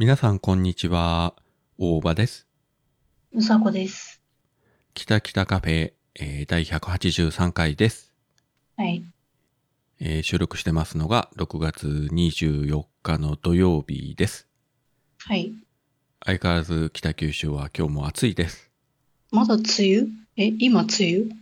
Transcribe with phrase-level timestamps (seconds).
[0.00, 1.34] 皆さんこんにちは。
[1.76, 2.46] 大場です。
[3.34, 4.22] うさこです。
[4.94, 8.10] 北北カフェ、えー第183回です、
[8.78, 9.04] はい。
[10.00, 14.48] えー収録してますのが6月24日の土曜日です。
[15.18, 15.52] はい。
[16.24, 18.70] 相変わらず北九州は今日も暑いです。
[19.30, 20.08] まだ梅雨？
[20.38, 21.36] え、今梅雨？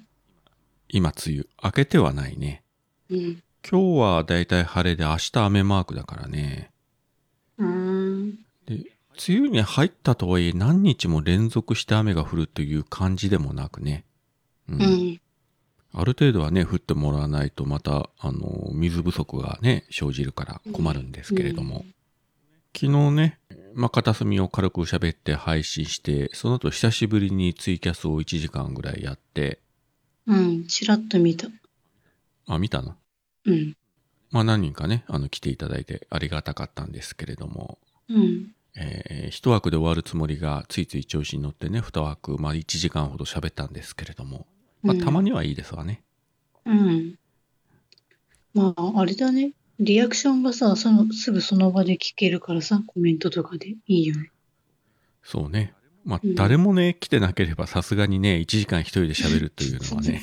[0.88, 1.45] 今梅雨。
[1.62, 2.64] 明けてはないね。
[3.09, 3.41] うん。
[3.70, 6.72] 今日はだいたい晴れで明日雨マークだからね。
[8.68, 8.74] で、
[9.28, 14.04] 梅雨に入ったとはいえ何日も連続して雨が降るという感じでもなくね。
[14.68, 15.20] うんうん。
[15.92, 21.86] ある程度はね、降ってもらわないとまた、あの、水不足がね、生じるから困るんですけれども。
[22.77, 23.38] 昨日ね、
[23.74, 29.60] まあ、片隅を軽く喋って配信して、その後久しぶりにツイキャスを1時間ぐらいやって、
[30.27, 30.66] うん。
[30.66, 31.48] ちらっと見た。
[32.47, 32.94] あ、見たの？
[33.47, 33.75] うん。
[34.30, 37.78] まあ、何人かね、あの、来ていただいてありがたかったんですけれども、
[38.10, 38.53] うん。
[38.79, 44.47] えー一枠で終わるつもりがついつい調子に乗ってね、二枠、まあ、1時間ほど喋ったんですけれども、
[44.83, 46.03] まあ、うんたまにはいいですわね。
[46.65, 47.19] うん。
[48.55, 49.53] まあ、あれだね。
[49.81, 54.31] リアクションがさ、その、すぐその場で聞けるからさ、コメントとかでいいよね。
[55.23, 55.75] そうね。
[56.05, 60.23] まあ、うん誰もね、来てなければさすがにね、1時間一人で喋るというのはね、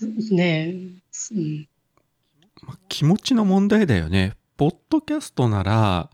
[0.30, 1.34] ねえ。
[1.34, 1.68] うん。
[2.62, 4.36] まあ気持ちの問題だよね。
[4.56, 6.10] ポッドキャストなら、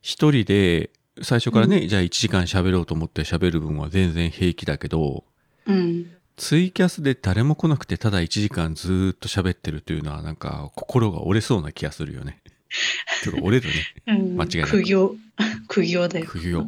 [0.00, 0.90] 一人で、
[1.22, 5.24] 最初からね、じゃあ1時間喋ろうと思って喋る分は全然平気だけど、
[5.66, 6.10] うん。
[6.36, 12.40] ツイキャスで誰も来なくてただ1時間ずーっと喋ってるというのはなんか心が折れそうな気がするよね。
[13.22, 13.74] ちょっと折れるね。
[14.08, 15.16] うん、間違いなく苦行。
[15.68, 16.26] 苦行だよ。
[16.26, 16.60] 冬を。
[16.60, 16.64] う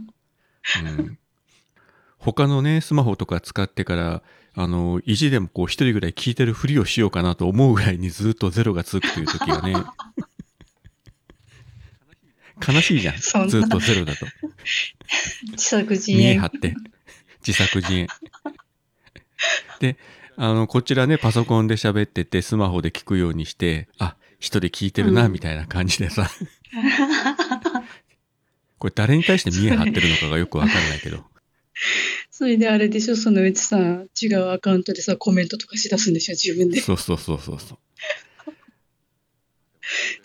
[1.03, 1.19] ん。
[2.19, 4.23] 他のね、スマホとか使ってから、
[4.55, 9.75] あの、意地でもこう一人ぐらい聞いてるふりをしようかなと思うぐらいにずっとゼロがつくという時がね、
[12.67, 13.19] 悲しいじゃん。
[13.23, 14.27] そんなずっとゼロだと。
[15.53, 16.47] 自作自演見え張。
[16.47, 16.75] って。
[17.47, 18.07] 自作自演。
[19.81, 19.97] で、
[20.37, 26.31] あの、こちらね、パソコンで喋ってて、スマホで聞くようにして、あ、一人聞いてるな、うんみたいな感じでさ。
[28.79, 31.25] これ誰に対して見え張ってるのかがよくわからないけど。
[32.31, 33.79] それであれでしょ、そのうちさ、
[34.21, 36.81] 違うアカウントでさ、コメントとかしだすんでしょ、自分で。
[36.81, 37.79] そうそうそうそうそう。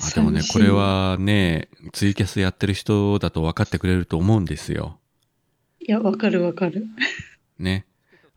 [0.01, 4.99] あでもねこれはね、ツイキャスやってる人だと分かってくれると思うんですよ。
[5.79, 6.85] いや、わかるわかる。
[7.59, 7.85] ね。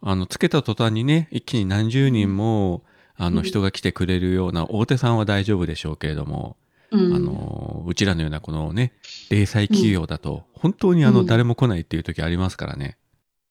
[0.01, 2.85] あの、つけた途端にね、一気に何十人も、
[3.17, 6.57] あの、うん人が来てくれるような、大手さんは大丈夫でしょうけれども、
[6.91, 7.15] うん。
[7.15, 8.93] あの、うちらのようなこのね、
[9.31, 12.97] 零細企業だと、本当にあの、うん誰も来ないっていう時ありますからね。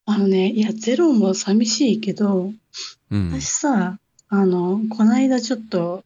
[0.06, 2.52] あのね、いや、ゼロも寂しいけど、
[3.10, 3.30] うん。
[3.30, 3.98] 私さ、
[4.28, 6.04] あの、こないだちょっと、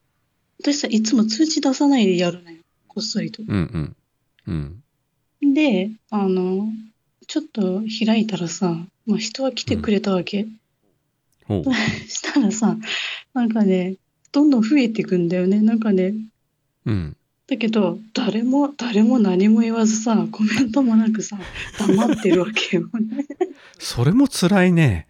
[0.60, 2.58] 私さ、いつも通知出さないでやるのよ。
[2.88, 3.42] こっそりと。
[3.46, 3.96] うん
[4.46, 4.82] うん。
[5.42, 5.54] うん。
[5.54, 6.68] で、あの、
[7.26, 8.76] ちょっと開いたらさ、
[9.06, 10.46] まあ、人は来てくれたわけ。
[11.46, 11.64] ほう。
[12.08, 12.76] したらさ、
[13.34, 13.96] なんかね、
[14.32, 15.60] どんどん増えていくんだよね。
[15.60, 16.14] なんかね、
[16.86, 17.16] うん。
[17.46, 21.38] だけど、誰も、誰も何も言わずさ、コメントもなくさ、
[21.78, 23.26] 黙ってるわけよね。
[23.78, 25.06] それも辛いね。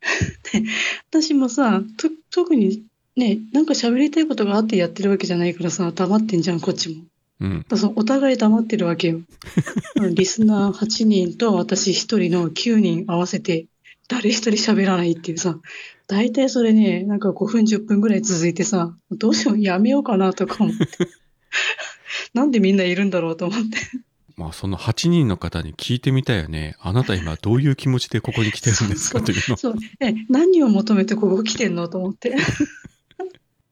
[1.10, 2.84] 私もさ、と、特に
[3.16, 6.96] ね、なんか喋りたいことがあってやってるわけじゃないからさ、黙ってんじゃん、こっちも。
[6.96, 7.02] だ
[7.40, 7.66] うん。
[7.76, 9.20] そのお互い黙ってるわけよ。
[10.14, 13.66] リスナー8人と私1人の9人合わせて、
[14.08, 15.58] 誰一人喋らないっていうさ、
[16.06, 20.86] 大体それね、なんか5分10分ぐらい続いてさ、どうしよう、やめようかなとか思って。
[22.34, 23.78] なんでみんないるんだろうと思って。
[24.36, 26.74] まあその8人の方に聞いてみたいよね。
[26.80, 29.56] あなた今どういう気持ちでここに来てるんですかというの。
[29.56, 32.34] そう、え、何を求めてここ来てんのと思って。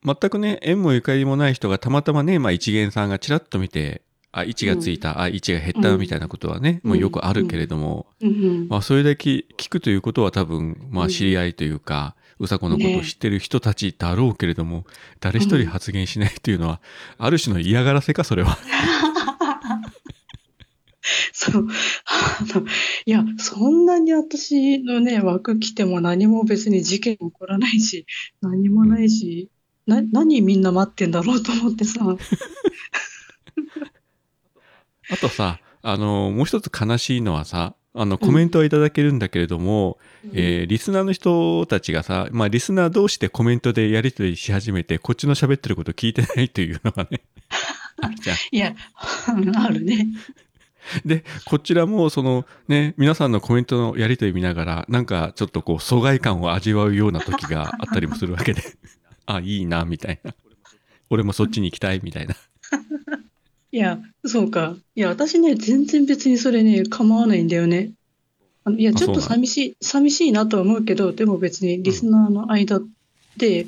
[0.04, 4.02] 全くね、縁もゆかりもない人がたまたまね、まあ一元さんがちらっと見て、
[4.32, 8.30] あ、1がついた、あ、1が減ったみたいなことはね、うんもうよくあるけれども、うんう
[8.64, 8.68] ん。
[8.68, 14.84] まあそれだけ聞くということは多分、まあ知り合いというか、うさこのことを知ってる人たちだろうけれども、
[15.20, 16.80] 誰一人発言しないというのは、
[17.18, 18.58] ある種の嫌がらせか、それは。
[21.32, 21.68] そう。
[22.06, 22.66] あの、
[23.04, 28.06] いや、そんなに私のね、枠来ても何も別に事件起こらないし、
[28.40, 29.50] 何もないし、
[29.86, 32.00] な、何みんな待ってんだろうと思ってさ。
[35.10, 39.98] あとさ、あの、もう一つ悲しいのはさ、あの、コメントはいただけるんだけれども、
[40.32, 47.20] えーリスナーの人たちがさ、まあ、リスナー同士でコメントでやり取りし始めて、こっちの喋ってること聞いてないというのがね、
[48.00, 48.36] あるじゃん。
[48.50, 48.74] いや、
[49.56, 50.06] あるね。
[51.04, 58.62] で、こちらも、そのね、皆さんのコメントのやり取り見ながら、なんかちょっとこう、疎外感を味わうような時があったりもするわけで、
[59.26, 60.34] あ、いいな、みたいな。
[61.10, 62.36] 俺もそっちに行きたい、みたいな。
[63.70, 64.76] いや、そうか。
[64.94, 67.92] いや、私ね、全然別にそれね、構わないんだよね。
[68.64, 72.80] あのいや、ちょっと寂しい、寂しいなとは思うけど、でも別にリスナーの間
[73.36, 73.66] で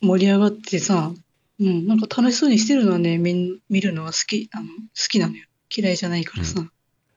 [0.00, 1.12] 盛り上がってさ、
[1.60, 4.72] うん、なんか楽しそうにしてるのはね、見ん見るのは好き、あの、好
[5.08, 5.44] きなのよ。
[5.74, 6.64] 嫌いじゃないからさ。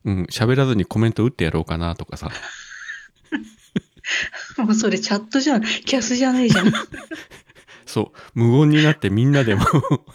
[0.04, 2.31] うん、喋らずにコメント打ってやろうかなとかさ。
[4.57, 5.62] もうそれチャットじゃん。
[5.62, 6.74] キャスじゃないじゃん。
[7.91, 9.65] そう、無言になってみんなでも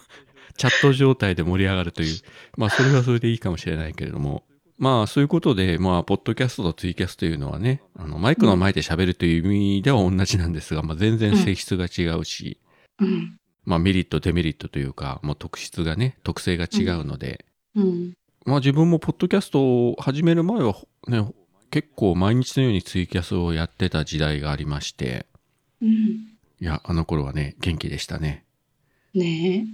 [0.57, 2.17] チャット状態で盛り上がるという。
[2.57, 4.45] まあ、それはそれでいいかもしれないけれども。
[4.79, 12.59] まあ、そういうことで、まあ、ポッドキャストとツイキャスというのはね、あの、マイクの前で喋るという意味では同じなんですが、まあ、全然性質が違うし、
[12.99, 13.39] うん。
[13.65, 17.45] まあ、メリット、デメリットというか、もう特質がね、特性が違うので、
[17.75, 18.15] うん。
[18.45, 20.75] まあ、自分もポッドキャストを始める前は、
[21.09, 21.27] ね、
[21.71, 25.27] 結構毎日のようにツイキャスをやってた時代がありまして、
[25.83, 26.36] うん。
[26.61, 28.45] いや、あの頃はね、元気でしたね。
[29.15, 29.67] ね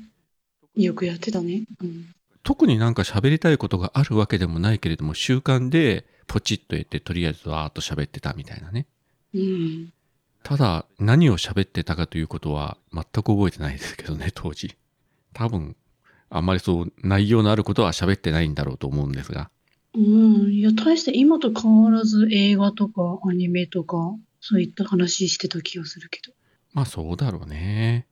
[0.77, 0.83] え。
[0.83, 1.65] よくやってたね。
[1.81, 2.15] うん。
[2.43, 8.87] 特になんか喋りたいことがあるわけでもないけれども、習慣でポチッと言って、とりあえずわーっと喋ってたみたいなね。
[9.35, 9.93] うん。
[10.43, 14.75] ただ、何を喋ってたかということは全く覚えてないですけどね、 当時。
[15.33, 15.77] 多分、
[16.31, 19.51] あんまりそう、内容のあることは喋ってないんだろうと思うんですが。
[19.95, 20.53] うん。
[20.53, 26.33] いや、大して今と変わらず映画とかアニメとか、そういった話してた気がするけど。
[26.73, 28.07] まあそうだろうね。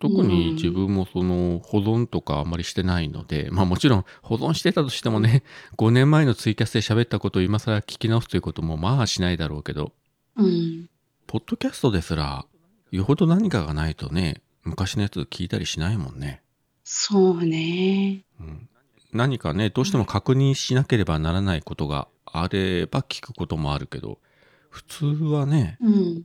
[0.00, 5.44] 特に自分もその保存とかあんまりしてないので、まあもちろん保存してたとしてもね、
[5.78, 9.92] 5年前のツイキャスで喋ったことを今更聞き直すということもまあしないだろうけど、
[10.36, 10.88] うん。
[11.26, 12.44] ポッドキャストですら、
[12.90, 16.42] よほど何かがないとね、昔のやつ聞いたりしないもんね。
[16.82, 18.24] そうね。
[18.40, 18.68] うん、
[19.12, 24.18] 何かね、どうしても確認しなければならないことがあれば聞くこともあるけど、
[24.70, 26.24] 普通はね、うん。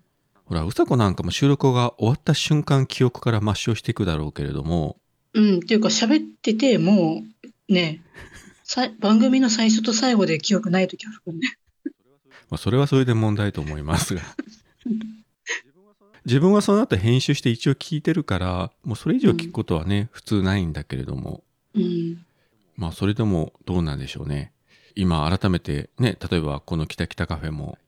[0.53, 4.97] ほら、うさこなんかも収録が終わった瞬間記憶から抹消していくだろうけれども、
[5.33, 5.55] うん。
[5.55, 7.23] っていうか、喋ってて、も
[7.69, 8.03] う、ね、
[8.63, 11.39] さ番組の最初と最後で記憶ない時あるからね。
[12.51, 14.21] まあ、それはそれで問題と思いますが。
[16.25, 22.23] 自分はその後編集して一応聞いてるから、もうそれ以上聞くことはね、普通ないんだけれども、うん。
[22.75, 24.53] まあそれでもどうなんでしょうね。
[24.93, 27.79] 今改めてね、例えばこのキタキタカフェも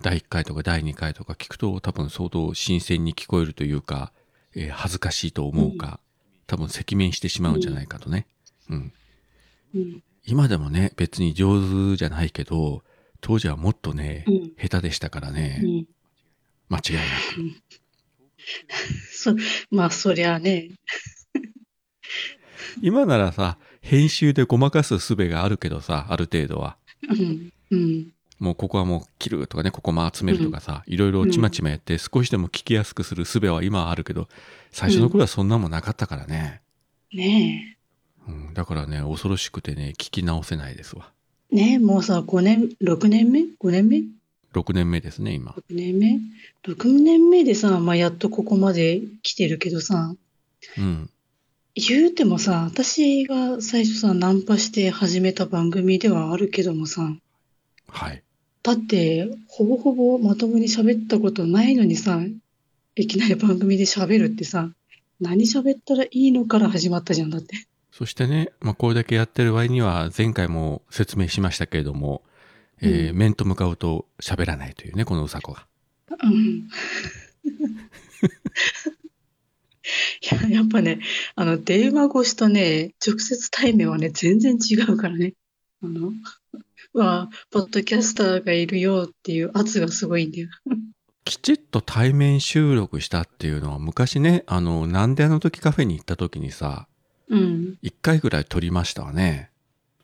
[0.00, 4.12] 第1回とか第2回とか聞くと多分相当新鮮に聞こえるというか、
[4.54, 6.00] えー恥ずかしいと思うか、
[6.46, 8.26] 多分赤面してしまうんじゃないかとね。
[8.70, 8.92] うん。
[9.74, 10.02] うん。
[10.26, 11.60] 今でもね、別に上
[11.92, 12.82] 手じゃないけど、
[13.20, 15.86] 当時はもっとね、うん下手でしたからね、うん。
[16.68, 17.02] 間違いな
[17.34, 17.62] く。
[19.12, 19.34] そ、
[19.70, 20.70] まあ、そりゃあね。
[22.82, 26.76] 今ならさ、編集でごまかす術があるけどさ、ある程度は。
[27.08, 27.52] うん。
[27.70, 28.12] うん。
[28.38, 34.28] もうここはもう切るとかね、ここも集めるとかさ、いろいろちまちまやって少しでも聞きやすくする術は今はあるけど、
[34.70, 36.60] 最初の頃はそんなもんなかったからね。
[37.12, 37.78] ね
[38.28, 41.10] うん、だからね、恐ろしくてね、聞き直せないですわ。
[41.50, 41.56] え。
[41.56, 44.02] ねえ、もうさ、5年、6年目 ?5 年目
[44.52, 45.52] ？6年目ですね、今。
[45.52, 46.20] 6年目
[46.64, 50.14] ?6 年目でさ、まあ、やっとここまで来てるけどさ、
[50.76, 51.10] うん。
[51.74, 57.16] 言うてもさ、私が最初さ、ナンパして始めた番組ではあるけどもさ、
[57.88, 58.22] はい。
[58.68, 62.20] だって、ほぼほぼまともに喋ったことないのにさ、
[62.96, 64.70] いきなり番組で喋るってさ、
[65.20, 67.66] 何喋ったらいいのから始まったじゃん、だって。
[67.92, 72.22] そしてね、まあ、これだけやってる場合には、前回も説明しましたけれども、
[72.82, 75.66] えー面と向かうと喋らないというね、このうさこが。
[76.22, 76.34] うん。
[76.44, 76.68] い
[80.30, 81.00] や、やっぱね、
[81.36, 85.32] あの、電話越しとね、直接対面はね、全然違うからね。
[85.82, 86.12] あの、
[86.92, 90.48] は、ポッドキャスターがいるよっていう圧がすごいんだよ。
[91.24, 96.88] きちっと対面収録したっていうのは昔ね、あの、なんであの時カフェに行った時にさ、
[97.28, 97.78] うん。
[97.82, 99.50] 一回ぐらい撮りましたわね。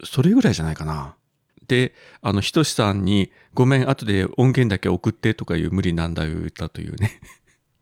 [0.05, 1.17] それぐらいじゃないかな。
[1.67, 7.21] で、あの、ひとしさんに、ごめん、後で音源だけ送ってとかいう無理難題を言ったというね。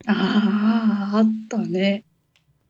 [0.06, 2.04] ああ、あったね。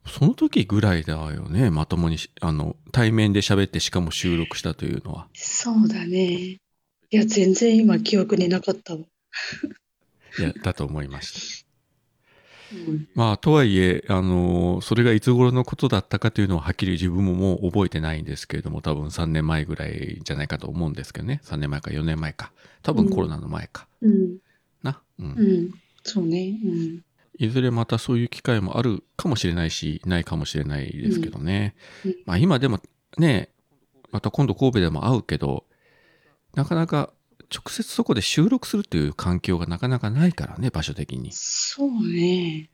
[0.07, 5.29] その時ぐらいだよね、まともにし、あの、対面で喋ってしかも収録したというのは。
[5.35, 6.19] そうだね。
[6.25, 6.59] い
[7.11, 9.01] や、全然今記憶になかったわ。
[10.39, 11.73] いや、だと思いました。
[12.75, 13.09] うん。
[13.15, 21.41] まあ、とはいえ、あの、それがいつ頃のことだったかというのははっきり自分ももう覚えてないんですけれども、多分3年前ぐらいじゃないかと思うんですけどね。
[21.45, 22.51] 3年前か4年前か。
[22.83, 23.87] 多分コロナの前か。
[24.01, 24.39] うん。
[24.83, 25.01] な。
[25.19, 25.71] うんうん。
[26.03, 26.59] そうね。
[26.65, 27.01] うん。
[27.39, 31.75] いずれまたそういう機会もあるかもしれないし、ないかもしれないですけどね。
[32.05, 32.81] うんうんまあ今でも
[33.19, 33.51] ね、
[34.11, 35.65] また今度神戸でも会うけど、
[36.55, 37.13] なかなか
[37.53, 41.31] 直接そこで収録するという環境がなかなかないからね、場所的に。
[41.33, 42.71] そうね。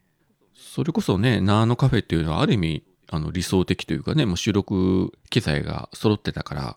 [0.55, 6.77] それこそね、ナーノカフェっていうのはある意味、あの理想的というかね、もう収録機材が揃ってたから、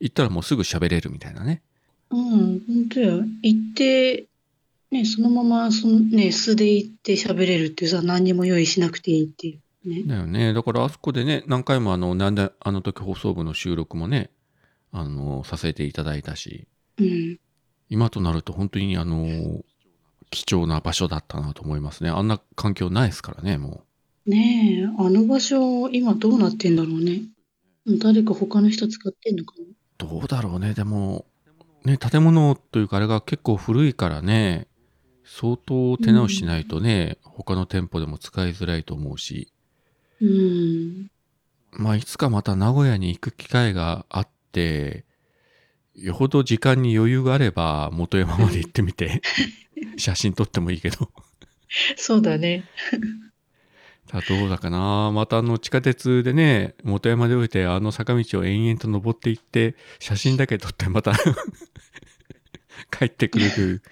[0.00, 1.62] 行ったらもうすぐ喋れるみたいなね。
[2.10, 3.24] うん、本当よ。
[3.42, 4.27] 行って、
[4.90, 10.02] ね、そのまま、そのね、素で行って喋れるっていうさ、何にも用意しなくていいっていうね。
[10.04, 10.52] だよね。
[10.52, 14.30] だからあそこでね、何回もあの、なんであの時放送部の収録もね、
[14.92, 16.66] あの、させていただいたし、
[16.98, 17.38] うん。
[17.90, 19.62] 今となると本当にあの、
[20.30, 22.10] 貴重な場所だったなと思いますね。
[22.10, 23.84] あんな環境ないですからね、も
[24.26, 27.22] ねえ、あの場所、今どうなってんだろうね。
[27.98, 29.68] 誰か他の人使ってんのかなう。
[29.96, 30.74] どうだろうね。
[30.74, 31.24] でも、
[31.84, 34.67] ね、建物というかあれが結構古いからね、
[35.30, 39.52] 相当手直ししないとね、他の店舗でも使いづらいと思うし、
[40.20, 41.10] うん。
[41.72, 45.04] まあ、いつかまた名古屋に行く機会があって、
[45.94, 49.20] よほど時間に余裕があれば元山まで行ってみて、
[49.98, 51.10] 写真撮ってもいいけど。
[51.96, 52.64] そうだね。
[54.08, 61.12] ただどうだかなまたあの地下鉄でね、元山で降りてあの坂道を延々と登っていって、写真だけ撮ってまた
[62.90, 63.82] 帰ってくる。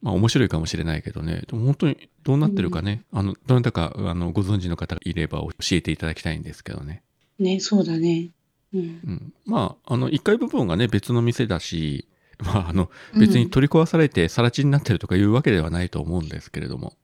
[0.00, 1.42] まあ面白いかもしれないけどね。
[1.48, 3.04] でも本当にどうなってるかね。
[3.12, 7.02] あの、どなたかあのご存知の方がいれば教えていただきたいんですけどね。
[7.38, 8.30] ね、そうだね。
[8.72, 8.80] うん。
[8.80, 12.06] うん、まあ、あの、1階部分がね、別の店だし、
[12.38, 16.96] まあ、あの、別に取り壊されて更地になってるとかいうわけではないと思うんですけれども、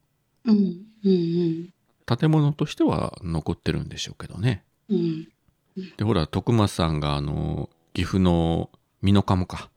[0.45, 1.71] うん、うん、
[2.07, 4.63] 建物としては残ってるんでしょうけどね。
[4.89, 5.29] うん。
[5.77, 5.93] うん。
[5.97, 8.71] で、ほら、徳松さんが、あの、岐阜の
[9.03, 9.71] 美濃加茂か。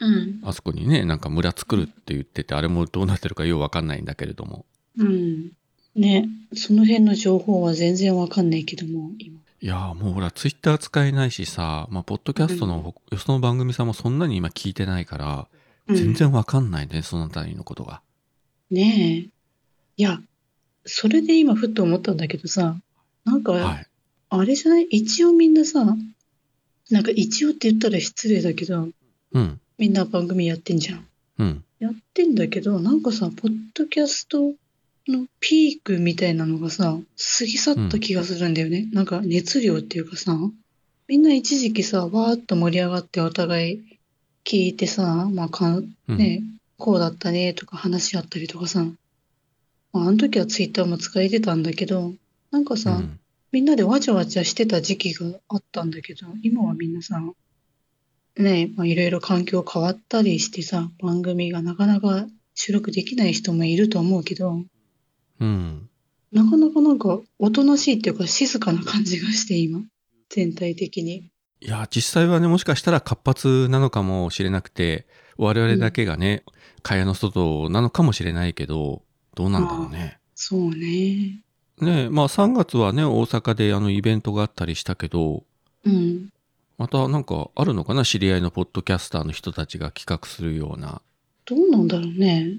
[0.00, 0.40] うん。
[0.42, 4.66] あそこにね、なんか村作るって言ってて、あれもどうなってるかようわかんないんだけれども。
[4.98, 5.52] うん。
[5.94, 9.38] ね、その辺の情報は全然わかんないけども、今。
[9.60, 15.48] いやーもうほら、ツイッター使えないしさ、まあ、ポッドキャストのほ、よその番組さんもそんなに今聞いてないから、
[15.86, 18.00] うん全然わかんないね、そのあたりのことが。
[18.70, 19.30] ねえ。
[19.98, 20.18] いや、
[20.86, 22.76] それで今ふっと思ったんだけどさ、
[23.26, 23.86] なんか、はい。
[24.30, 24.84] あれじゃない？
[24.84, 25.84] 一応みんなさ、
[26.90, 28.88] なんか一応って言ったら失礼だけど、
[29.32, 29.60] うん。
[29.78, 31.06] みんな番組やってんじゃん。
[31.38, 31.64] うん。
[31.78, 34.52] やってんだけど、なんかさ、ポッドキャスト
[35.08, 36.96] のピークみたいなのがさ、
[37.38, 38.88] 過ぎ去った気がするんだよね。
[38.92, 40.36] なんか熱量っていうかさ、
[41.08, 43.98] みんな一時期さ、わーっと盛り上がってお互い
[44.44, 46.16] 聞いてさ、まあかん、うん。
[46.16, 46.42] ね、
[46.78, 48.84] こうだったねとか話し合ったりとかさ、
[49.92, 52.14] まあ、あの時はツイッターも使えてたんだけど、
[52.50, 53.18] なんかさ、うん
[53.54, 57.22] みんなでわちゃわちゃしてた時期があったんだけど、今はみんなさ、
[58.36, 64.64] ねまあ、いろいろ環境変わったりしてさ、番組がなかなか収録できない人もいると思うけど、
[65.40, 65.88] うん。
[66.32, 69.82] なかなかなんかおとなしいっていうか静かな感じがして今、
[70.30, 71.30] 全体的に。
[71.60, 76.44] いや、実際はね、もしかしたら活発なのかもしれなくて、我々だけがね、
[76.82, 79.02] 蚊帳の外なのかもしれないけど、
[79.34, 80.18] どうなんだろうね。
[80.34, 81.40] そうね。
[81.80, 85.44] ねまあ3月はね、大阪であのイベントがあったりしたけど、
[85.84, 86.30] うん。
[86.76, 91.02] またなんかあるのかな知り合いのポッドキャスターの人たちが企画するような。
[91.44, 92.58] どうなんだろうね。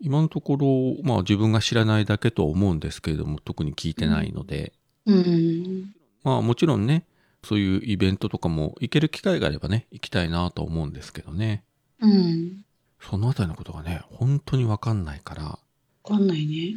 [0.00, 4.72] 今のところ、まあ自分が知らないだけとは思うんですけれども、特に聞いてないので、
[5.06, 5.94] うん。
[6.22, 7.06] まあもちろんね、
[7.42, 11.64] そういうイベントとかも行ける機会があればね、行きたいなと思うんですけどね。
[12.00, 12.64] うん。
[13.00, 15.58] そのあたりのことがね、本当にわかんないから、わ
[16.04, 16.76] かんないね。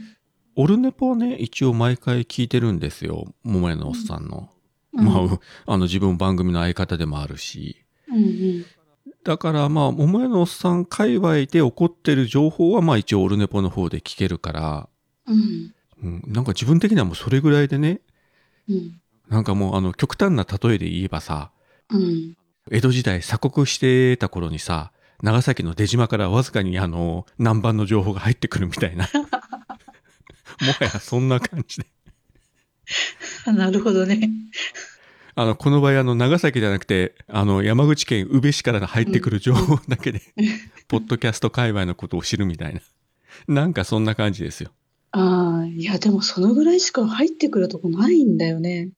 [0.55, 3.33] オルネポはね、一応毎回聞いてるんですよ。
[3.43, 4.49] 桃屋のおっさんの。
[4.97, 5.39] うん、まあ、
[5.73, 7.77] あの自分番組の相方でもあるし。
[8.09, 8.65] うんうん。
[9.23, 14.89] だからまあ、桃屋のおっさん界隈で起こってる情報はまあ一応オルネポの方で聞けるから、
[15.27, 15.73] うん。
[16.03, 18.01] うん、なんか自分的にはもうそれぐらいでね、
[18.69, 19.01] うん。
[19.29, 21.51] なんかもうあの極端な例えで言えばさ、
[21.89, 22.37] うん。
[22.71, 29.09] 江戸時代鎖国してた頃にさ、長崎の出島からわずかにあの、南蛮の情報が入ってくるみたいな。
[30.61, 31.87] もはやそんな感じで。
[33.46, 34.29] なるほどね。
[35.36, 40.22] あの、この場合あの、長崎じゃなくて、あの、山口県宇部市から入ってくる情報だけで、
[40.88, 42.82] ポッドキャスト界隈のことを知るみたいな。
[43.48, 44.72] なんかそんな感じですよ。
[45.12, 48.89] ああ、いや、でもそのぐらいしか入ってくるとこないんだよね。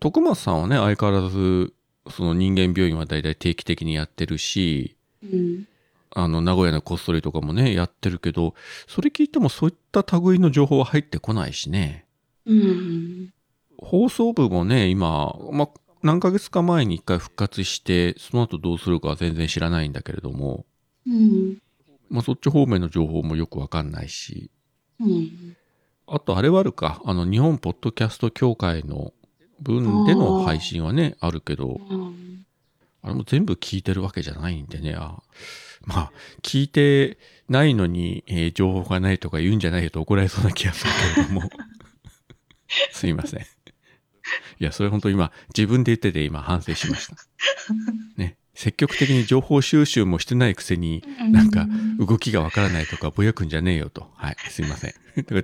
[0.00, 1.74] 徳松さんはね、相変わらず、
[2.10, 5.66] その人間病院はだいたい定期的にやってるし、うん。
[6.14, 8.54] あの、名古屋のこっそりとかもね、やってるけど、
[8.86, 12.03] それ聞いてもそういった類の情報は入ってこないしね。
[12.46, 13.32] うん。
[13.78, 15.68] 放送部もね、今、ま、
[16.02, 20.66] 何ヶ月か前に一回復活して、その後どうするかは全然知らないんだけれども、
[21.06, 21.58] うん。
[22.10, 24.50] まあ、そっち方面の情報もよくわかんないし、
[25.00, 25.56] うん。
[26.06, 29.12] あとあれはあるか、あの、日本ポッドキャスト協会の
[29.60, 32.46] 分での配信はね、あるけど、うん。
[33.02, 35.22] あれも全部聞いてるわけじゃないんでね、あ
[35.84, 41.42] まあ、聞いてないのに、えー情報がないとか言うんじゃないよと怒られそうな気がするけれども。
[42.92, 43.40] すいません。
[43.40, 43.44] い
[44.58, 47.16] や、それ本当今、自分で言ってて今反省しました。
[48.16, 48.36] ね。
[48.54, 51.66] 積極的に情報収集もしてないくせに、なんか
[51.98, 54.12] 動きがわからないとかぼやくんじゃねえよと。
[54.14, 54.94] はい、すいません。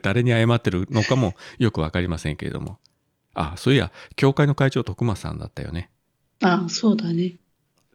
[0.00, 2.78] 誰に謝ってるのかもよくわかりませんけれども。
[3.34, 5.90] あ、そういや、教会の会長徳松さんだったよね。
[6.40, 7.36] あ、そうだね。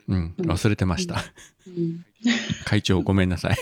[0.07, 1.23] うん、忘れてました。
[1.65, 2.05] うん。
[2.65, 3.57] 会長ごめんなさい。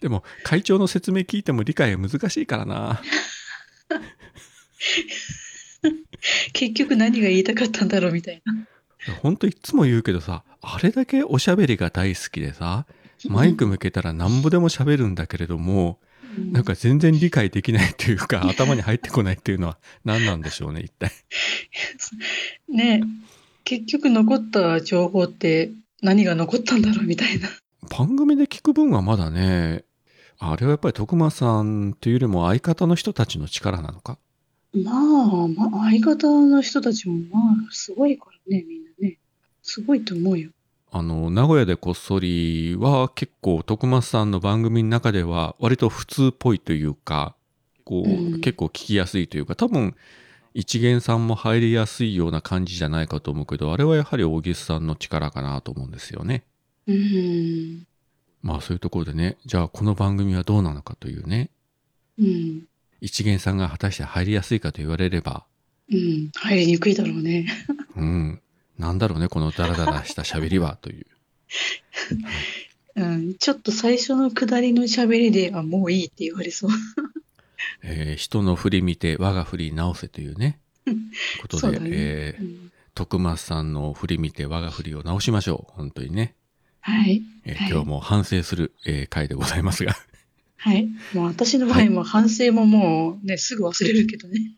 [0.00, 3.02] でも、会長の説明聞いても理解が難しいからな。
[6.52, 8.54] 結局何が言いたかったんだろうみたいな。
[9.22, 12.86] ほんといつも言うけどさ、あれだけおしゃべりが大好きでさ、
[13.28, 16.14] マイク向けたらなんぼでも喋るんだけれども、うん
[16.52, 21.12] なんか全然理解できないっていうか、頭に入ってこないっていうのは何なんでしょうね、一体。
[22.68, 23.02] ね
[23.62, 25.70] 結局残った情報って
[26.02, 27.48] 何が残ったんだろうみたいな。
[27.88, 29.84] 番組で聞く分はまだね、
[30.38, 34.18] あれはやっぱり徳間さんというよりも相方の人たちの力なのか？
[34.82, 39.18] まあ、まあ、相方の人たちもまあ、すごいからね、みんなね。
[39.62, 40.50] すごいと思うよ。
[40.90, 47.34] あの、名古屋でこっそりは結構徳松さんの番組の中では割と普通っぽいというか、
[47.84, 49.94] こう、うん結構聞きやすいというか、多分
[50.54, 56.44] 一元さんも入りやすいような感じじゃないかと思うけど、あれはやはり大岸さんの力かなと思うんですよね。
[56.86, 57.86] うん。
[58.42, 61.50] まあそういうところでね、じゃあこの番組はどうなのかというね、
[62.18, 62.64] うん。
[63.04, 65.44] 一元さんが果たして入りやすいかと言われれば、
[65.92, 66.30] うん。
[66.34, 67.46] 入りにくいだろうね。
[67.96, 68.40] うん、
[68.78, 71.06] なんだろうね、このダラダラした喋りは という。
[72.96, 73.34] うん。
[73.34, 76.70] ちょっと最初の下りの喋りで、あ、もういいって言われそう。
[77.84, 80.58] えー人の振り見て我が振り直せというね、
[81.42, 85.72] ことで、ねえーうん徳松さんの振り見て我が振りを直しましょう。
[85.76, 86.36] 本当にね。
[86.80, 87.22] はい。
[87.44, 89.94] えーはい今日も反省する、えー回でございますが。
[90.72, 90.88] いはい。
[91.12, 94.54] もう私の場合も反省ももうね、すぐ忘れるけどね。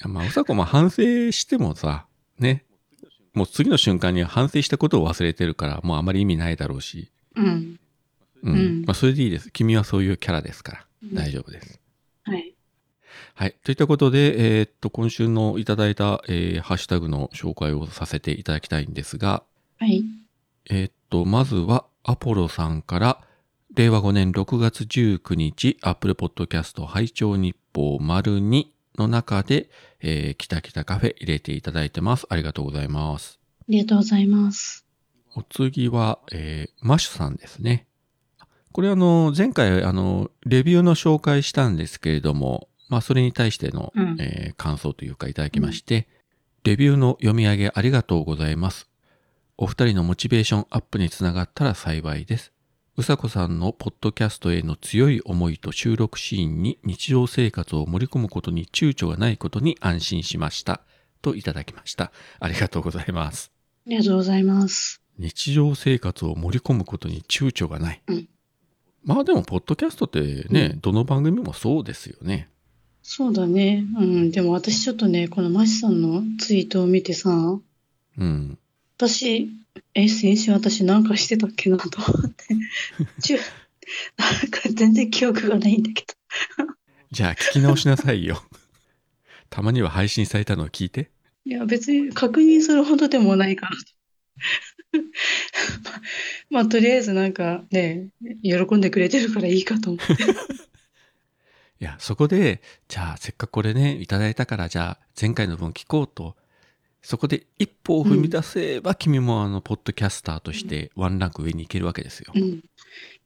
[0.00, 2.06] やまあ、うさこも反省してもさ、
[2.38, 2.64] ね。
[3.34, 7.12] もう次の瞬間には反省したことを忘れてるから、もうあまり意味ないだろうし。
[7.36, 7.78] うん。
[8.42, 8.54] うん。
[8.54, 9.50] うんまあ、それでいいです。
[9.50, 10.86] 君はそういうキャラですから。
[11.02, 11.80] うん大丈夫です。
[12.24, 12.54] はい。
[13.34, 13.56] はい。
[13.64, 19.44] といったことで、えーっと、今週のいただいた、えーハッシュタグの紹介をさせていただきたいんですが、
[19.78, 20.04] はい。
[20.68, 23.20] えーっと、まずは、アポロさんから、
[23.72, 28.64] 令和5年6月19日、Apple Podcast 拝聴日報丸2
[28.98, 32.26] の中で、えー、きたきたカフェ入れていただいてます。
[32.30, 33.38] ありがとうございます。
[33.60, 34.84] ありがとうございます。
[35.36, 37.86] お次は、えーマッシュさんですね。
[38.72, 46.08] これあの、前回あの、レビューの紹介したんですけれども、まあそれに対しての、うんえー感想というかいただきまして、
[46.64, 48.88] レビューの読み上げありがとうございます。
[49.56, 52.52] お二人のモチベーションアップにつながったら幸いです。
[53.00, 60.82] うさこさんのポッドキャストへの強い思いと収録シーンに日常生活を盛り込むことに躊躇がないことに安心しました。
[61.22, 62.12] といただきました。
[62.40, 63.52] ありがとうございます。
[63.86, 65.00] ありがとうございます。
[65.18, 68.02] 日常生活を盛り込むことに躊躇がない。
[68.06, 68.28] うん
[69.02, 72.50] まあでも、ポッドキャストってね、どの番組もそうですよね。
[73.02, 73.82] そうだね。
[73.96, 74.30] うん。
[74.30, 77.30] でも私ちょっとね、このマシさんのツイートを見てさ、
[78.18, 78.58] うん。
[78.98, 79.48] 私、
[79.94, 82.44] え、先週私なんかしてたっけなと思って。
[83.20, 83.38] ちゅ、
[84.16, 86.74] なんか全然記憶がないんだけど。
[87.10, 88.42] じゃあ聞き直しなさいよ。
[89.50, 91.10] たまには配信されたのを聞いて。
[91.44, 93.72] いや、別に確認するほどでもないから。
[96.50, 98.08] まあ、とりあえずなんかね、
[98.42, 100.22] 喜んでくれてるからいいかと思って。
[100.22, 106.36] いや、そこで、じゃあせっかくこれね、いただいたから、じゃあ前回の分聞こうと。
[107.02, 112.38] そこで一歩を踏み出せば、君もあの、ポッドキャスターとしてワンランク上に行けるわけですよう。
[112.38, 112.62] ん。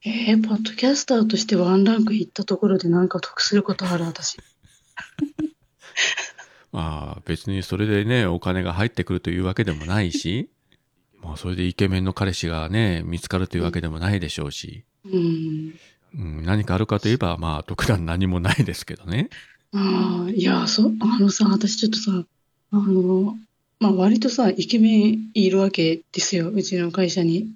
[0.04, 4.38] えー、ポッドキャスターとしてワンランク行ったところでなんか得することある私。
[6.72, 10.50] まあ別にそれでね、お金が入ってくるというわけでもないし、
[11.22, 15.74] まあそれでイケメンの彼氏がね、見つかるというわけでもないでしょうし、うん。
[16.16, 19.30] うん、何かあるかといえば、まあ特段何もないですけどね。
[19.72, 22.24] ああ、いや、そ、あのさ、私ちょっとさ、
[22.72, 23.36] あの、
[23.84, 27.50] まあ割とさ、イケメンいるわけですよ、うちの会社に。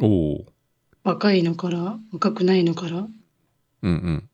[0.00, 0.46] おお。
[1.04, 3.06] 若いのから、若くないのから。
[3.82, 4.28] うんうん。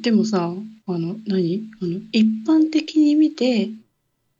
[0.00, 0.50] でもさ、
[0.86, 1.68] あの、何？
[1.82, 3.68] あの、一般的に見て、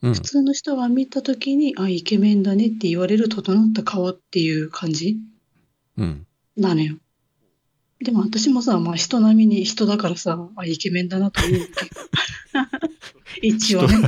[0.00, 0.20] うん普。
[0.22, 5.18] 通の人が見たときに、あ、イケメンだねって言われる整った顔っていう感じ
[5.98, 6.26] うん。
[6.56, 6.96] なのよ。
[8.02, 11.68] でも私もさ、まあ人並みに人だからさ、あ、イケメンだなと思うけど。
[13.42, 13.98] 一応ね。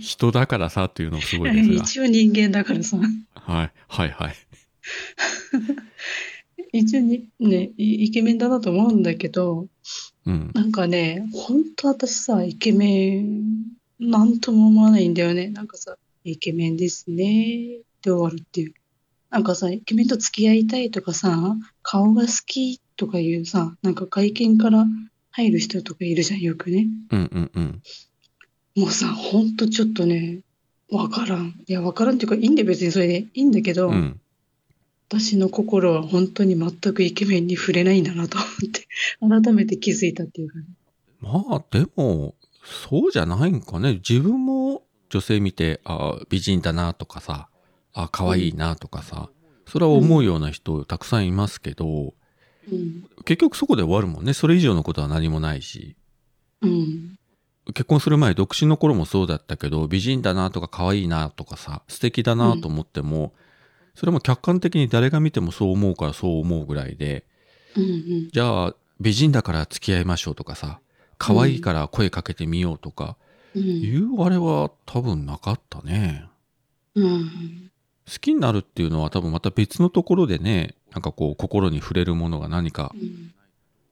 [0.00, 1.74] 人だからさっていうのもすごいですが。
[1.82, 2.98] 一応人間だからさ。
[3.34, 3.72] はい。
[3.88, 4.34] はいはい。
[6.72, 9.68] 一応に、ね、イイケメンだなと思うんだけど、
[10.26, 10.50] うん。
[10.54, 15.48] なんかね、ほんと私さ、イケメンなんとも思わないんだよね。
[15.48, 18.74] なんかさ、イケメンですねって終わるっていう。
[19.30, 24.86] なんかさ、イケメンと付き合いたいとかさ、顔が好きとかいうさ、なんか外見から
[25.30, 26.86] 入る人とかいるじゃん、よくね。
[27.10, 27.82] うんうんうん。
[28.76, 30.40] もうさ、ほんとちょっとね、
[30.90, 31.54] わからん。
[31.66, 34.20] いや、わからんっていうか、いいんで別にそれでいいんだけど、うん。
[35.08, 38.88] 私の心は本当に全くイケメンに触れないんだなと思って、
[39.44, 40.64] 改めて気づいたっていうかね。
[41.20, 42.34] まあ、でも、
[42.64, 44.00] そうじゃないんかね。
[44.08, 47.48] 自分も女性見て、あ美人だなとかさ、
[47.92, 49.30] あ可愛いなとかさ、
[49.66, 52.14] それは思うような人たくさんいますけど、
[52.70, 53.04] うん。
[53.24, 54.32] 結局そこで終わるもんね。
[54.32, 55.96] それ以上のことは何もないし。
[56.62, 57.13] うん。
[57.72, 63.32] 結婚する前、独身の頃もそうだったけど、美人だなとか可愛いなとかさ、素敵だなと思っても、
[63.94, 67.24] それも客観的に誰が見てもそう思うからそう思うぐらいで、
[67.76, 68.28] うんうん。
[68.30, 70.80] じゃあ、美人だから付き合いましょうとかさ、
[71.16, 73.16] 可愛いから声かけてみようとか、
[73.54, 73.62] うん。
[73.62, 76.26] いうあれは多分なかったね。
[76.94, 77.70] うん。
[78.06, 83.34] 好きになるっていうのは多分また別のところでね、なんかこう心に触れるものが何かうん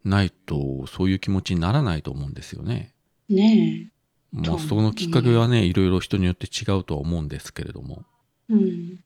[0.04, 2.92] ないと、そういう気持ちにならないと思うんですよね。
[3.32, 3.92] ね
[4.32, 8.04] まあそのきっかけはね、いろいろ人によって違うとは思うんですけれども。
[8.50, 8.54] え。
[8.54, 8.98] うん。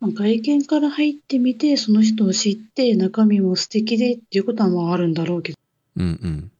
[0.00, 5.58] まあ、外見から入ってみて、その人を知って、中身も素敵でっていうことはまああるんだろうけど、
[5.96, 6.50] うんうん。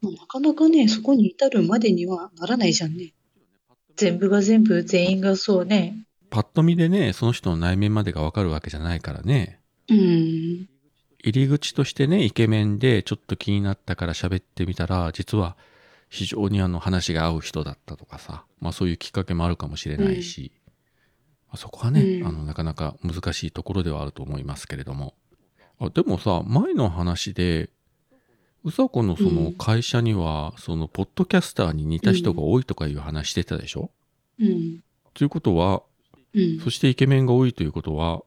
[0.00, 3.14] まあなかなかね、そこに至るまでにはならないじゃんね。
[3.96, 5.96] 全部が全部、全員がそうね。
[6.30, 9.60] パッと見でね、その人の内面までがわかるわけじゃないからね。
[9.88, 9.96] うん。
[9.96, 10.68] 入
[11.32, 15.56] り口としてね、イケメンでちょっと気になったから喋ってみたら、実は
[16.08, 20.52] 非常にあの話が合う人だったとかさ、まあそういうきっかけもあるかもしれないし、
[21.48, 25.14] まあそこはね、うんあの、なかなか難しいところではあると思いますけれども。
[25.80, 27.70] あでもさ、前の話で、
[28.64, 33.90] うさこのその会社には、その、ポッドキャスターに似た人が多いとかいう話してたでしょ、
[34.38, 34.80] うん。
[35.12, 35.82] ということは、
[36.34, 36.60] うん。
[36.60, 38.22] そしてイケメンが多いということは、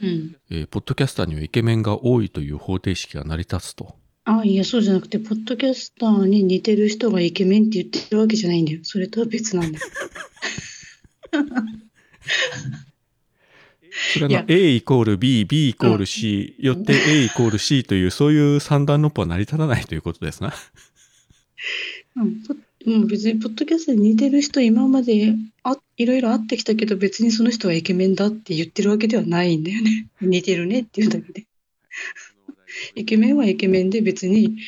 [0.00, 0.36] うん。
[0.50, 3.94] えーポッドキャスターにはイケメンが多いという方程式が成り立つと。
[4.24, 8.80] あ、いや、そうじゃなくて、ポッドキャスターに似てる人がイケメンって言ってるわけじゃないんだよ。
[8.82, 9.84] それとは別なんだよ。
[14.14, 20.54] それはあの A イコール B、B イコール C、よって A イコール C という、そういう三段論法は成り立たないということですな。
[22.16, 22.54] うん、ポ
[22.86, 30.06] うん、別に、ポッドキャストに似てる人、今まであいろいろ会ってきたけど、別にその人がイケメンだって言ってるわけではないんだよね。
[30.20, 31.46] 似てるねっていうだけで。
[32.94, 34.58] イケメンはイケメンで別に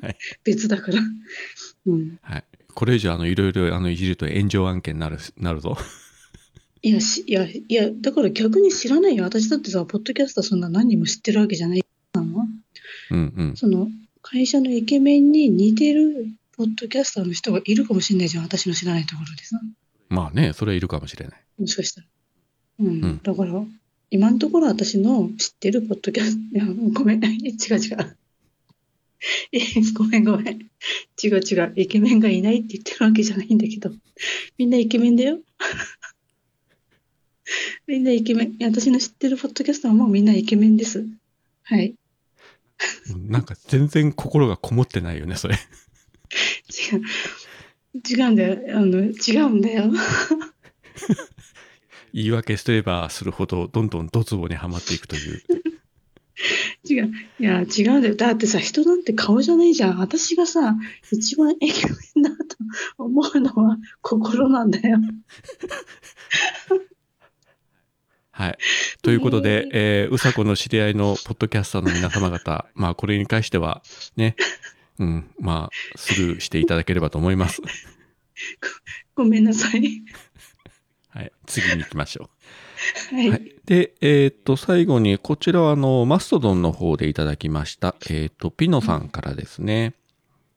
[0.00, 1.00] はい別だから。
[1.86, 2.18] うん。
[2.22, 2.44] はい。
[2.74, 5.76] これ以上、あの、いろいろ、あの、いじると炎上案件になる、なるぞ。
[6.82, 9.24] いや、し、いや、いや、だから逆に知らないよ。
[9.24, 12.46] 私だってさ、ポッドキャスターそんな何人も知ってるわけじゃないなの。
[13.10, 13.56] うんうん。
[13.56, 13.88] その、
[14.22, 18.44] 会社のイケメンに似てるポッドキャスターの人がいるかもしれないじゃん。
[18.44, 19.60] 私の知らないところでさ。
[20.08, 21.40] まあね、それはいるかもしれない。
[21.58, 22.06] もしかしたら。
[22.80, 23.00] うん。
[23.00, 23.52] んだから、
[24.12, 27.38] 今のところ私の知ってるポッドキャスト、いや、ごめん、違う違
[27.94, 28.18] う。
[29.52, 29.58] え、
[29.94, 30.58] ごめんごめん。
[31.22, 31.72] 違う違う。
[31.76, 33.90] イケメンがいないって言ってるわけじゃないんだけど。
[34.58, 35.40] みんなイケメンだよ。
[37.88, 38.58] みんなイケメン。
[38.60, 41.06] 私の知ってるポッドキャストはもうみんなイケメンです。
[41.62, 41.94] はい。
[43.16, 45.54] なんか全然心がこもってないよね、それ。
[45.54, 45.58] 違
[46.96, 47.02] う。
[47.94, 48.58] 違うんだよ。
[48.76, 49.90] あの、違うんだよ。
[52.12, 55.42] 言い訳すればするほど、どんどんドツボにはまっていくという。
[56.84, 57.12] 違う。
[57.38, 58.16] いや、違うんだよ。
[58.16, 59.98] だってさ、人なんて顔じゃないじゃん。
[59.98, 60.74] 私がさ、
[61.12, 62.56] 一番イケメンだと
[62.98, 64.98] 思うのは心なんだよ。
[68.30, 68.58] はい。
[69.02, 73.82] ということで、えーうさこの知り合いのポッドキャスターの皆様方、まあ、これに関しては、
[74.16, 74.36] ね、
[74.98, 77.60] うん、まあ、スルーしていただければと思います。
[79.14, 80.02] ごめんなさい。
[81.14, 81.32] はい。
[81.46, 82.30] 次に行きましょ
[83.12, 83.14] う。
[83.16, 83.30] はい。
[83.30, 83.54] はい。
[83.66, 87.94] で、えっ、と、最後に、こちらは、あの、マストドンの方でいただきました。
[88.08, 89.94] えっ、と、ピノさんからですね。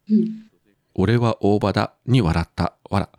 [0.09, 0.45] うん。
[0.93, 2.73] 俺は大場だに笑った。
[2.89, 3.09] わら。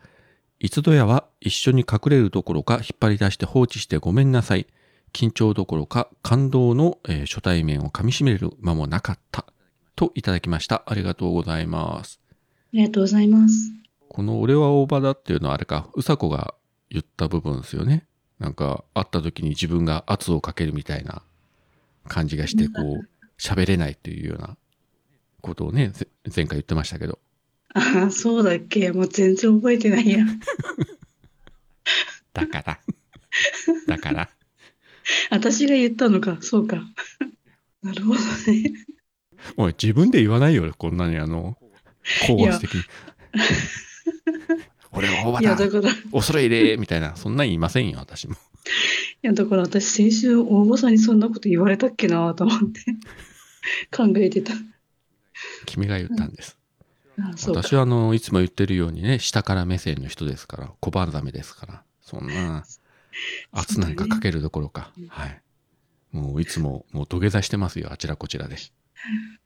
[0.58, 4.66] いつぞやは一緒に隠れるどころか引っ張り出して放置してごめんなさい。
[5.12, 9.44] 緊張どころか感動の、えー初対面を噛み締める間もなかった。
[9.94, 10.82] といただきました。
[10.86, 12.20] ありがとうございます。
[12.32, 12.34] あ
[12.72, 13.72] りがとうございます。
[14.08, 16.54] この俺は大場だっていうのはあれか、うさこが
[16.90, 18.06] 言った部分ですよね。
[18.38, 21.22] なんか、会った時に自分が圧をかけるみたいな
[22.06, 24.56] 感じがして、こう、喋れないというような
[25.40, 27.18] ことをね、ぜ前回言ってましたけど。
[27.74, 30.24] ああ、そうだっけもう全然覚えてないや。
[32.32, 32.80] だから。
[33.86, 34.30] だから。
[35.30, 36.38] 私が言ったのか。
[36.40, 36.82] そうか。
[37.82, 38.72] なるほどね。
[39.56, 41.56] おい、自分で言わないよ、こんなにあの、
[42.26, 42.82] 高圧的に。
[44.96, 48.36] 俺は大場いや、だだから、い恐れ入れみたいな、そんなん言いませんよ、私も。
[49.26, 52.80] や、だから私先週大場さんにそんなこと言われたっけなと思って
[53.94, 54.52] 考えてた。
[55.66, 56.58] 君が言ったんです。
[57.18, 57.62] あそうか。
[57.62, 62.64] 私はあの、いつも言ってるようにね、下から目線の人ですから、小判ザメですから、そんな、
[63.52, 65.42] 圧なんかかけるどころか、はい。
[66.12, 68.56] もういつも、もう土下座してますよ、あちらこちらで。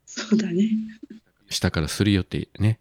[0.07, 0.69] そうだね。
[1.49, 2.79] 下からすり寄ってね、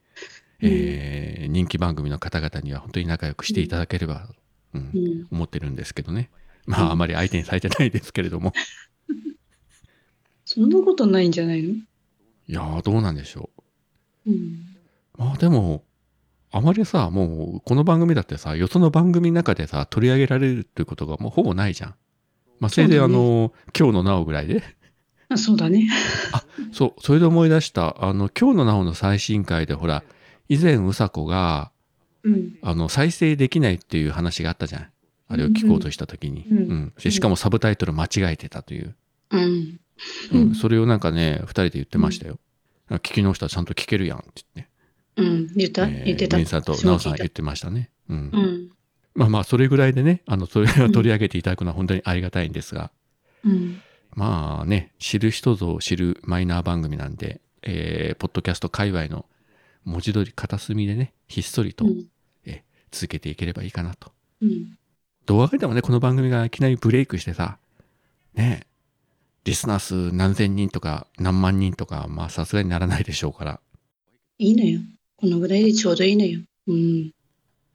[0.61, 4.29] えー人気番組の方々には本当に仲良くしていただければ、
[4.73, 5.27] うんうん。
[5.31, 6.29] 思ってるんですけどね。
[6.67, 8.53] まあ、あまり相手にされてないですけれども。
[10.45, 11.69] そんなことないんじゃないの？
[11.71, 11.83] い
[12.47, 13.49] やー、どうなんでしょ
[14.27, 14.33] うん。
[14.33, 14.37] う。
[15.17, 15.83] まあでも、
[16.51, 21.95] あまりさ、もう、この番組だってさ、よその番組の中でさ、取り上げられるっていうことがもうほぼないじゃん。
[22.59, 24.63] まあ、せいぜいあそうだねの、今日のなおぐらいで。
[25.29, 25.89] あそうだね。
[26.71, 30.03] そう、それで思い出した、あの、今日のなおの最新回でほら、
[30.49, 31.71] 以前うさこが、
[32.23, 32.57] うん。
[32.61, 34.87] あの、再生できないっていう話があったじゃん。
[35.29, 36.45] あれを聞こうとした時に。
[36.51, 38.95] うんうんでしかもサブタイトル間違えてたという。
[39.29, 39.41] うん。
[39.41, 39.79] う
[40.33, 42.39] うんん、それをなんかね、二人で言ってましたよ。
[42.89, 44.71] 聞き直したらちゃんと聞けるやんって言って。
[45.17, 45.47] うん。
[45.55, 46.37] 言った、えー言ってた？
[46.37, 47.89] ミンさんとナオさん言ってましたね。
[48.09, 48.17] うん。
[48.17, 48.69] うん。
[49.15, 52.91] まあまあ、それぐらいでね、あの、それを取り上げていただくのは本当にありがたいんですが、
[53.45, 53.81] うん。
[54.15, 59.25] まあね、知る人ぞ知るマイナー番組なんで、えー、ポッドキャスト界隈の
[59.89, 62.05] 文字通り片隅でね、ひっそりと、うん。
[62.45, 64.11] え続けていければいいかなと。
[64.39, 64.77] うん。
[65.25, 67.57] どうあげてもね、この番組がいきなりブレイクしてさ、
[68.35, 68.67] ねえ、
[69.45, 73.59] リスナー数何千人とか何万人とか、まあさすがにならないでしょうから。
[74.37, 74.79] いいのよ。
[75.17, 76.39] このぐらいでちょうどいいのよ。
[76.67, 76.75] うん。
[76.75, 77.13] い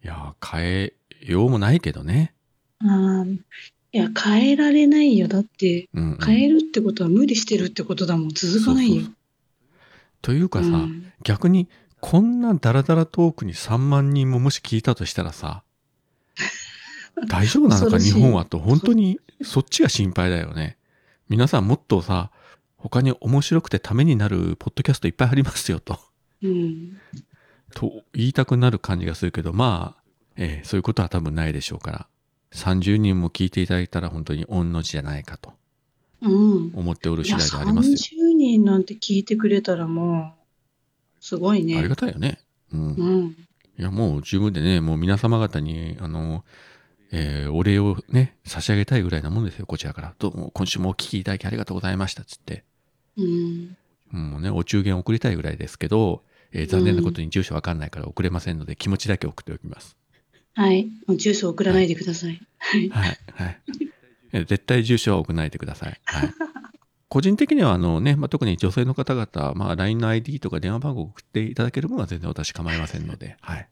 [0.02, 2.32] やー、変えようもないけどね。
[2.78, 5.26] ああ、いや、変えられないよ。
[5.26, 6.18] だって、うん、うん。
[6.24, 8.28] 変えるってことは無理してるってことだもん。
[8.28, 8.94] 続かないよ。
[8.94, 9.14] そうそうそう
[10.22, 11.68] というかさ、うん逆に
[12.06, 15.62] こんなダラダラトークに3万人ももし聞いたとしたらさ、
[17.28, 17.98] 大丈夫なのか？
[17.98, 20.76] 日本はと本当にそっちが心配だよね。
[21.30, 22.30] 皆さんもっとさ、
[22.76, 25.98] 他に面白くてためになるポッドキャストいっぱいありますよと。
[26.42, 26.98] うん。
[27.74, 30.02] と言いたくなる感じがするけど、まあ、
[30.36, 32.06] えーそういうことは多分ないでしょうから。
[32.52, 35.54] 30人も聞いていただいたら本当に御の字じゃないかと
[36.20, 36.72] うん。
[36.74, 37.96] 思っておる次第でありますよ。
[37.96, 40.43] 30人なんて聞いてくれたらもう、
[41.24, 41.78] すごいね。
[41.78, 42.38] ありがたいよね。
[42.72, 42.94] うん。
[42.94, 43.36] うん。
[43.78, 46.44] いや、もう十分でね、もう皆様方に、あの、
[47.12, 50.14] えーお礼をね、差し上げたいぐらいなもんですよ、こちらから。
[50.18, 52.64] どうも、今週もお聞きいただきありがとうございました、つって。
[53.16, 53.76] うん。
[54.10, 59.96] もうね、お中元送りたいぐらいですけど、えー残念なことに住所わかんないから送れませんので、気持ちだけ送っておきます。
[60.54, 60.88] はい。
[61.16, 62.38] 住所送らないでください。
[62.58, 62.88] はい。
[62.90, 63.60] はい、はい。
[64.34, 65.98] えー絶対住所は送らないでください。
[66.04, 66.34] はい。
[67.14, 73.68] 個人的には、あのね、まあ、特に女性の方々、まあ、LINE の ID とか電話番号を送っていただける分は全然私構いませんので、 はい。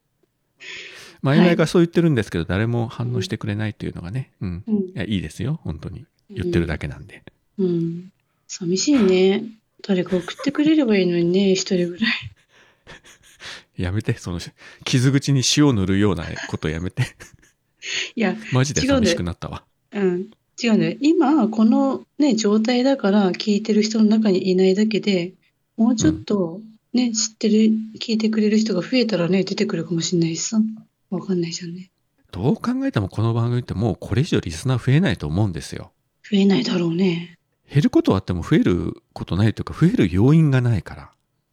[1.22, 4.64] 前々からそう言ってるんですけど、誰も反応してくれないというのがね、うん。
[4.64, 6.06] うんいや、いいですよ、本当に。
[6.30, 7.24] 言ってるだけなんで。
[7.58, 8.12] うん。
[8.46, 9.42] 寂しいね。
[9.84, 12.12] 誰か送ってくれればいいのにね、一人ぐらい。
[13.76, 14.38] やめて、その、
[14.84, 17.02] 傷口に塩を塗るようなことやめて。
[18.14, 19.64] いや、 マジで寂しくなったわ。
[19.90, 20.30] うん。
[20.62, 20.96] 違うんだよ。
[21.00, 25.34] 今、このね、状態だから聞いてる人の中にいないだけで、
[25.76, 26.60] もうちょっと
[26.92, 30.60] ね、知ってる、聞いてくれる人が増えたらね、出てくるかもしれないしさ。
[31.10, 31.90] わかんないじゃんね。
[32.30, 35.92] どう考えてもこの番組ってもうこれ以上リスナー増えないと思うんですよ。
[36.30, 37.38] 増えないだろうね。
[37.70, 41.10] 減ることはあっても増えることないというか、増える要因がないから。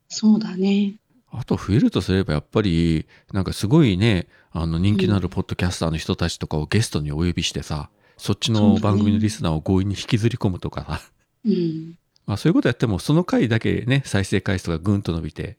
[0.08, 0.95] そうだね。
[1.32, 11.01] あと増えるとすればやっぱり、なんかすごいね、あの人気のあるポッドキャスターの人たちとかをゲストにお呼びしてさ、そっちの番組のリスナーを強引に引きずり込むとかさ、
[11.45, 11.97] うん。
[12.25, 15.58] まあそういうことやってもその回だけね、再生回数がぐんと伸びて、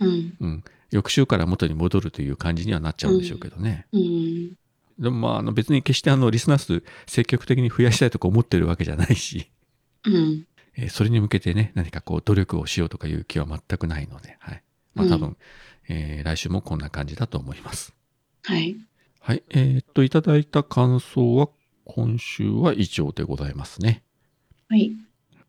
[0.00, 0.36] うん。
[0.40, 3.86] うん、翌週から元に戻るという感じにはなっちゃうんでしょうけどね。
[3.92, 4.52] うん。
[4.98, 9.50] でもまああの別に決してあのリスナー数積極的に増やしたいとか思ってるわけじゃないし、
[10.04, 10.46] うん。
[10.76, 14.62] えーそれに向けてね、何かこう努力をしようとかいう気は全くないので、はい。
[14.94, 15.36] まあ多分、う
[15.88, 17.94] えー来週もこんな感じだと思います。
[18.44, 18.76] はい。
[19.20, 19.42] はい。
[19.50, 21.48] えーっと、いただいた感想は
[21.86, 24.02] 今週は以上でございますね。
[24.68, 24.92] はい。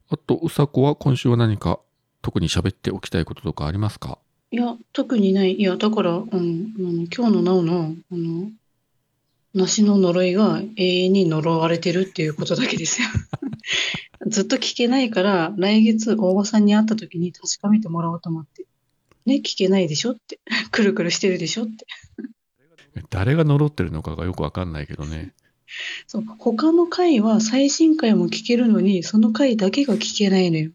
[0.10, 1.80] あと、うさこは今週は何か
[2.22, 4.20] 特に喋っておきたいこととかありますか？
[4.52, 5.56] いや、特にない。
[5.56, 8.50] いや、だから、うん、今日のなおの、あの、
[9.54, 13.08] 梨の呪いが永遠に呪われてるっていうことだけですよ。
[14.28, 18.66] ずっと聞けないから、来月大場さんに会った時に確かめてもらおうと思って。
[19.26, 20.40] ね、聞けないでしょって。
[20.72, 21.86] くるくるしてるでしょって。
[23.10, 25.34] 誰が呪ってるのかがよくわかんないけどね。
[26.08, 30.72] そう、他の回は最新回も聞けるのに、その回だけが聞けないのよ。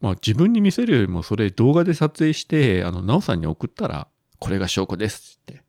[0.00, 5.62] まあ自分に見せるよりもそれ動画で撮影して、あの、なおさんに送ったら、これが証拠ですって。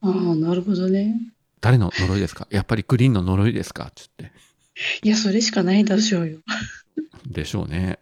[0.00, 1.32] ああ、なるほどね。
[1.60, 2.46] 誰の呪いですか？
[2.50, 3.90] やっぱりグリーンの呪いですか？
[3.94, 4.32] つって。
[5.02, 6.38] いや、それしかないでしょうよ。
[7.26, 7.98] でしょうね。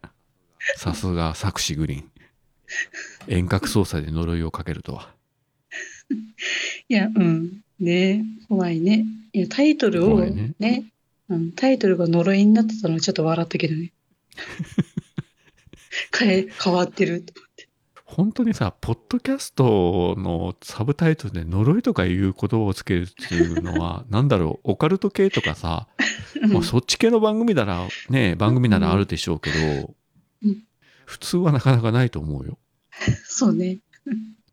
[0.76, 2.10] さすが作詞グリーン。
[3.26, 5.10] 遠隔操作で呪いをかけるとは。
[6.88, 7.62] いや、うん。
[7.80, 9.06] ね怖いね。
[9.32, 10.84] いや、タイトルを怖いねね、
[11.28, 13.92] うん、タイトルが呪いになってたのはちょっと笑ったけどね。
[16.16, 17.68] 変え、変わってると思って。
[18.04, 25.88] 本当にさ、ポッドキャストのサブタイトルで呪いとかいう言葉をつけるっていうのは、 なんだろう、オカルト系とかさ、
[26.42, 29.94] うんまあ、そっち系の番組なら、ね、番組ならあるでしょうけど、
[30.42, 30.64] うん
[31.10, 32.56] 普通はなかなかないと思うよ。
[33.26, 33.80] そうね。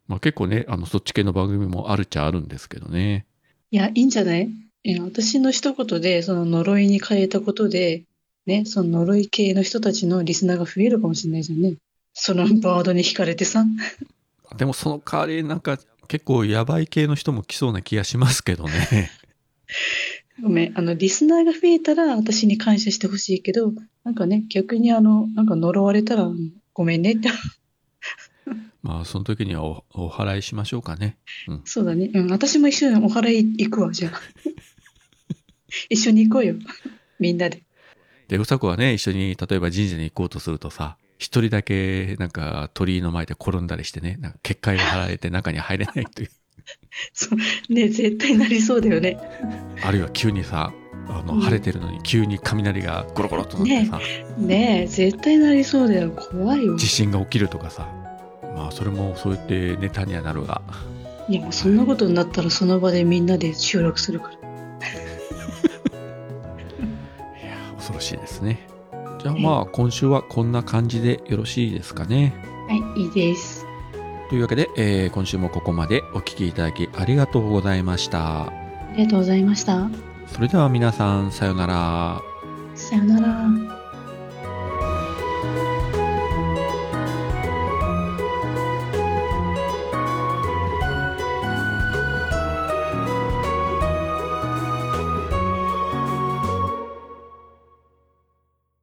[0.07, 3.25] まあ、結構ね、あの、そっち系の番組もあるっちゃあるんですけどね。
[3.71, 4.49] いや、いいんじゃない？
[4.83, 8.03] いや、私の一言で、その呪いに変えたことで、
[8.45, 11.75] ね、その呪い系の人たちのリスナーが増えるかもしれないじゃんね。
[12.13, 13.65] そのバードに惹かれてさ。
[14.57, 19.11] でもその代わりなんか結構やばい系の人も来そうな気がしますけどね。
[20.41, 23.73] ごめん、あの、リスナーが増えたら私に感謝してほしいけど、
[24.05, 26.31] なんかね、逆にあの、なんか呪われたら
[26.73, 27.29] ごめんねって。
[28.83, 31.17] まあその時にはおお払いしましょうかね。
[31.47, 31.61] うん。
[31.65, 32.09] そうだね。
[32.13, 34.21] うん、私も一緒にお祓い行くわ、じゃあ。
[35.89, 36.55] 一緒に行こうよ。
[37.19, 37.63] みんなで。
[38.27, 46.29] で、うさこはね、一緒に例えば神社に行こうとするとさ、一人だけなんか鳥居の前で転んだりしてね、なんか結界が張られて中に入れないという。
[47.13, 47.73] そう。
[47.73, 49.17] ね、絶対なりそうだよね。
[49.81, 50.73] あるいは急にさ、
[51.09, 53.99] あのうん晴れてるのに急に雷がゴロゴロとなってさ、
[54.37, 56.11] ねえ、絶対なりそうだよ。
[56.11, 56.75] 怖いよ。
[56.75, 58.06] 地震が起きるとかさ。
[58.57, 60.61] まあそれもそうやってネタにはなるが。
[61.29, 64.33] いや、もうそんなことになったらその場でみんなで収録するから。
[64.33, 64.37] い
[67.45, 68.67] や恐ろしいですね。
[69.19, 72.33] じゃあまあ今週はこんな感じでよろしいですかね。
[72.67, 73.65] はい、いいです。
[74.29, 78.47] というわけで、えー今週もここまでお聞きいただきありがとうございました。
[78.47, 78.51] あ
[78.95, 79.89] りがとうございました。
[80.27, 82.21] それでは皆さんさようなら。
[82.75, 83.76] さよなら。